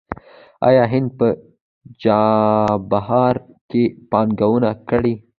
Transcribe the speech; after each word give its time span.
آیا 0.67 0.83
هند 0.93 1.07
په 1.17 1.27
چابهار 2.03 3.35
کې 3.69 3.83
پانګونه 4.11 4.71
کړې؟ 4.89 5.13